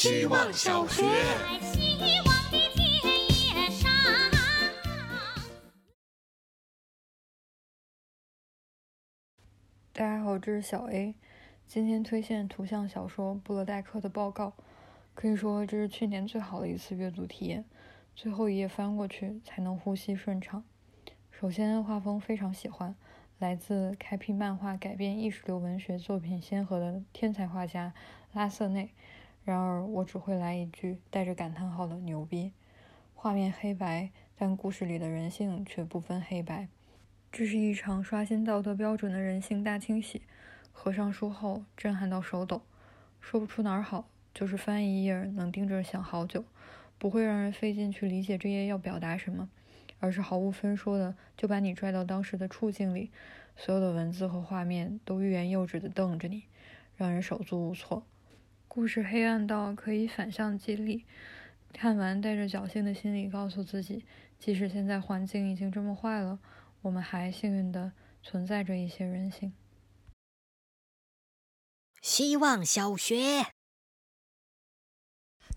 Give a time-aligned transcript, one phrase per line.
[0.00, 1.02] 希望小学。
[9.92, 11.14] 大家好，这是小 A，
[11.66, 14.54] 今天推荐图像小说布勒代克的报告，
[15.12, 17.66] 可以说这是去年最好的一次阅读体验。
[18.16, 20.64] 最后一页翻过去才能呼吸顺畅。
[21.30, 22.96] 首先，画风非常喜欢，
[23.38, 27.92] 来自开辟漫画改编意识流文学作品先河的天才画家
[28.32, 28.94] 拉瑟内。
[29.44, 32.52] 然而，我只会来一句带着感叹号的牛逼。
[33.14, 36.68] 画面黑白，但故事里的人性却不分黑白。
[37.32, 40.22] 这是一场刷新道德标准的人性大清洗。
[40.72, 42.62] 合上书后，震撼到手抖，
[43.20, 46.44] 说不出哪儿好，就是翻一页能盯着想好久。
[46.98, 49.48] 不会让人费劲去理解这页要表达什么，
[50.00, 53.10] 而是毫无分说的就把你拽到当时的处境里，
[53.56, 56.44] 所有的文字和画面都欲言又止的瞪着你，
[56.96, 58.04] 让人手足无措。
[58.72, 61.04] 故事黑暗到可以反向激励，
[61.72, 64.04] 看完带着侥幸的心理告诉自己，
[64.38, 66.38] 即使现在环境已经这么坏了，
[66.82, 67.90] 我们还幸运的
[68.22, 69.52] 存在着一些人性。
[72.00, 73.48] 希望小学。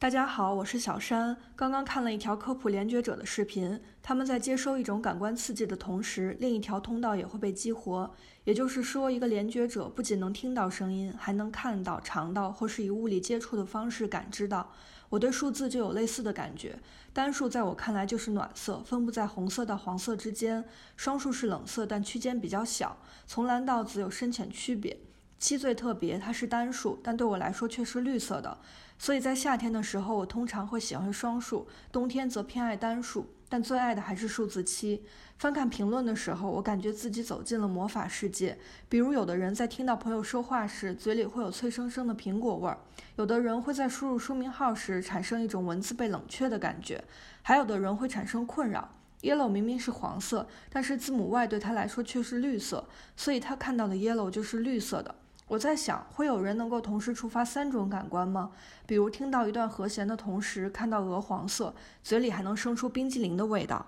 [0.03, 1.37] 大家好，我是小山。
[1.55, 8.13] 刚刚看了一条科普联觉者的视频，他们在接收一种感官刺激的同时，另一条通道也会被激活。
[8.43, 14.73] 也就是说，一个联觉者不仅能听到声音，还能看到、尝到，或是以物理接触的方式感知到。
[15.07, 16.77] 我对数字就有类似的感觉。
[17.13, 20.61] 单数在我看来就是暖色，分布在红色到黄色之间；
[20.97, 24.97] 双数是冷色，但区间比较小，从蓝到紫有深浅区别。
[25.43, 28.57] 七最特别，它是单数，但对我来说却是绿色的。
[28.97, 35.03] 所以在夏天的时候，我通常会喜欢双数；冬天则偏爱单数，但最爱的还是数字七。
[35.37, 38.57] 翻看评论的时候，我感觉自己走进了魔法世界。
[38.87, 42.77] 比如，有的人在听到朋友说话时，嘴里会有脆生生的苹果味儿；
[43.17, 47.03] 有的人会在输入书名号时产生一种文字被冷却的感觉；
[47.41, 48.89] 还有的人会产生困扰。
[49.21, 55.13] Yellow 明明是黄色，但是字母 Y 对他来说却是绿色，所以他看到的 Yellow 就是绿色的。
[55.47, 58.51] 我在想，会有人能够同时触发三种感官吗？
[58.87, 63.87] 比如听到一段和弦的同时，看到鹅黄色，嘴里还能生出冰激凌的味道。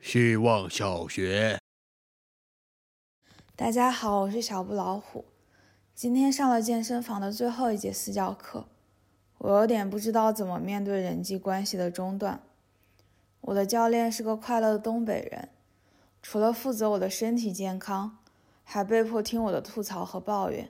[0.00, 1.58] 希望小学，
[3.54, 5.24] 大家好，我是小布老虎。
[5.94, 8.66] 今天上了健身房的最后一节私教课，
[9.38, 12.42] 我有点不知道怎么面对人际关系的中断。
[13.42, 15.50] 我的教练是个快乐的东北人，
[16.22, 18.18] 除了负责我的身体健康。
[18.76, 20.68] 还被迫听我的吐槽和抱怨，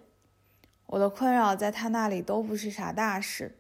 [0.87, 3.59] 我的困扰在他那里都不是啥大事，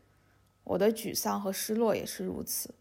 [0.63, 2.73] 我的沮丧和失落也是如此。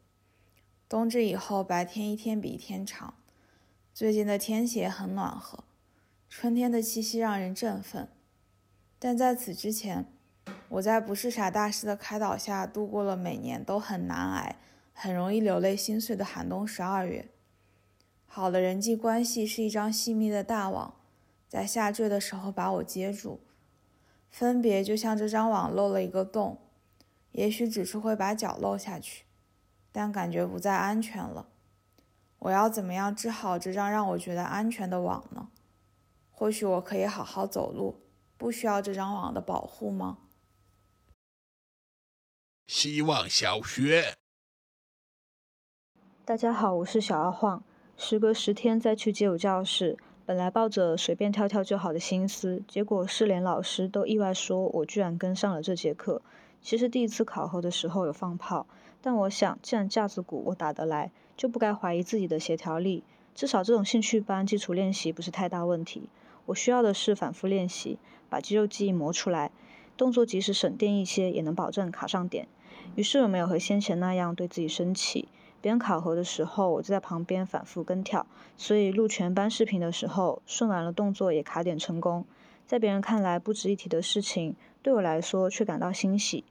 [0.87, 3.15] 冬至以后，白天一天比一天长，
[3.95, 5.63] 最近的天气也很暖和，
[6.29, 8.09] 春天的气息让人振奋。
[8.99, 10.05] 但在此之前，
[10.69, 14.55] 我在不是啥大事的开导下，度过了每年都很难挨、
[14.93, 17.27] 很容易流泪心碎的寒冬十二月。
[18.27, 20.93] 好的人际关系是一张细密的大网。
[21.55, 23.39] 在下坠的时候把我接住，
[24.29, 26.59] 分别就像这张网漏了一个洞，
[27.31, 29.23] 也许只是会把脚漏下去，
[29.94, 31.47] 但感觉不再安全了。
[32.39, 35.47] 我要怎么样织好这张让我觉得安全的网呢？
[36.29, 38.01] 或许我可以好好走路，
[38.35, 40.17] 不需要这张网的保护吗？
[42.67, 44.15] 希望小学，
[46.25, 47.63] 大家好，我是小阿晃，
[47.95, 49.97] 时隔十天再去街舞教室。
[50.28, 56.19] 本来抱着随便跳跳就好的心思，结果是连老师都意外说我居然跟上了这节课。
[56.63, 58.66] 其实第一次考核的时候有放炮，
[59.03, 63.03] 但我想既然架子鼓我打得来，就不该怀疑自己的协调力。
[63.36, 66.09] 至少这种兴趣班基础练习不是太大问题。
[66.47, 69.52] 我需要的是反复练习，把肌肉记忆磨出来，
[69.96, 72.47] 动作即使省电一些，也能保证卡上点。
[72.96, 75.28] 于是我没有和先前那样对自己生气。
[75.65, 82.23] 别人考核的时候，我就在旁边反复跟跳，所以录全班视频的时候，顺完了动作也卡点成功。
[82.67, 86.43] 在别人看来不值一提的事情，对我来说却感到欣喜。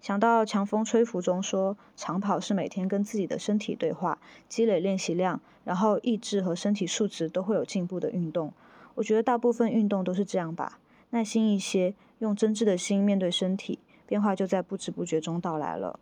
[0.00, 8.52] 想到《强风吹拂》中说，长跑是每天跟自己的身体对话，积累练习量，然后意志和身体素质都会有进步的运动。
[8.94, 10.78] 我觉得大部分运动都是这样吧，
[11.10, 15.98] 耐心一些，用真挚的心面对身体，变化就在不知不觉中到来了。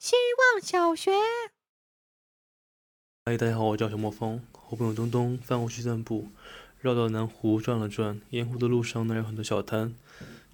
[0.00, 1.10] 希望小学。
[3.26, 6.30] 嗨，大家好，我叫小莫风，和朋友东东饭后去散步，
[6.80, 8.18] 绕到南湖转了转。
[8.30, 9.94] 沿湖的路上那有很多小摊，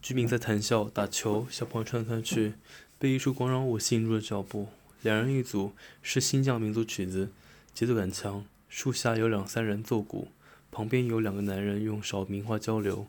[0.02, 2.54] 居民在谈笑、打球，小朋友串来串去，
[2.98, 4.66] 被一束广场舞吸引住了脚步。
[5.02, 5.70] 两人一组，
[6.02, 7.28] 是新疆民族曲子，
[7.72, 8.44] 节奏感强。
[8.68, 10.26] 树下有两三人奏鼓，
[10.72, 13.06] 旁边有两个男人用少明话交流。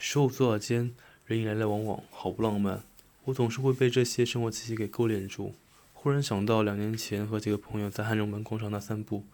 [0.00, 0.92] 手舞足蹈间，
[1.26, 2.82] 人影来来往往，好不浪漫。
[3.26, 5.54] 我总是会被这些生活气息给勾连住。
[6.06, 9.24] 忽然想到两年前和几个朋友在汉中门广场那散步，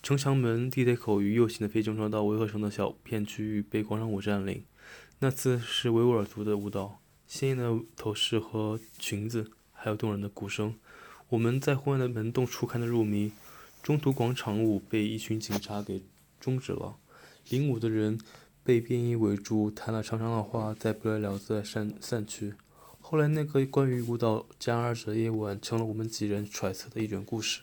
[0.00, 4.62] 城墙门、地铁口与右行的非正常道围合成的小片区域被广场舞占领。
[5.18, 10.76] 那次是维吾尔族的舞蹈，鲜艳的头饰和裙子，还有动人的鼓声。
[11.30, 13.32] 我们在昏暗的门洞处看得入迷。
[13.82, 16.00] 中途广场舞被一群警察给
[16.38, 16.94] 终止了，
[17.48, 18.20] 领舞的人
[18.62, 22.54] 被便衣围住，谈了长长的话，再不了了之散散去。
[23.14, 27.60] 后来那个关于舞蹈家二者的夜晚，成了我们几人揣测的一种故事。